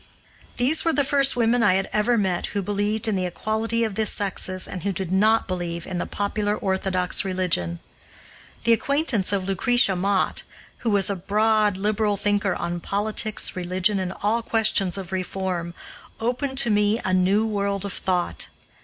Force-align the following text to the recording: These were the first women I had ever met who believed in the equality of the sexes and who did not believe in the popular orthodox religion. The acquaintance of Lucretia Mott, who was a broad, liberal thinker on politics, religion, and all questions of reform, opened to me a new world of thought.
These 0.57 0.83
were 0.83 0.93
the 0.93 1.03
first 1.03 1.35
women 1.35 1.61
I 1.61 1.75
had 1.75 1.87
ever 1.93 2.17
met 2.17 2.47
who 2.57 2.63
believed 2.63 3.07
in 3.07 3.15
the 3.15 3.27
equality 3.27 3.83
of 3.83 3.93
the 3.93 4.07
sexes 4.07 4.67
and 4.67 4.81
who 4.81 4.91
did 4.91 5.11
not 5.11 5.47
believe 5.47 5.85
in 5.85 5.99
the 5.99 6.07
popular 6.07 6.55
orthodox 6.55 7.23
religion. 7.23 7.79
The 8.63 8.73
acquaintance 8.73 9.31
of 9.31 9.47
Lucretia 9.47 9.95
Mott, 9.95 10.41
who 10.79 10.89
was 10.89 11.11
a 11.11 11.15
broad, 11.15 11.77
liberal 11.77 12.17
thinker 12.17 12.55
on 12.55 12.79
politics, 12.79 13.55
religion, 13.55 13.99
and 13.99 14.11
all 14.23 14.41
questions 14.41 14.97
of 14.97 15.11
reform, 15.11 15.75
opened 16.19 16.57
to 16.57 16.71
me 16.71 16.99
a 17.05 17.13
new 17.13 17.45
world 17.45 17.85
of 17.85 17.93
thought. 17.93 18.47